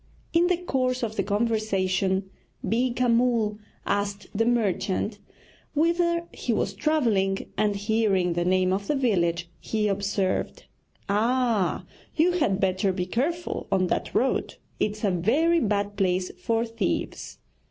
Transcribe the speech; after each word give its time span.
In 0.33 0.47
the 0.47 0.57
course 0.57 1.03
of 1.03 1.15
the 1.15 1.21
conversation 1.21 2.31
Beeka 2.67 3.07
Mull 3.07 3.59
asked 3.85 4.25
the 4.33 4.47
merchant 4.47 5.19
whither 5.75 6.23
he 6.33 6.51
was 6.53 6.73
travelling, 6.73 7.51
and 7.55 7.75
hearing 7.75 8.33
the 8.33 8.43
name 8.43 8.73
of 8.73 8.87
the 8.87 8.95
village, 8.95 9.47
he 9.59 9.87
observed: 9.87 10.65
'Ah, 11.07 11.85
you 12.15 12.31
had 12.31 12.59
better 12.59 12.91
be 12.91 13.05
careful 13.05 13.67
on 13.71 13.85
that 13.89 14.15
road 14.15 14.55
it's 14.79 15.03
a 15.03 15.11
very 15.11 15.59
bad 15.59 15.95
place 15.97 16.31
for 16.35 16.65
thieves.' 16.65 17.37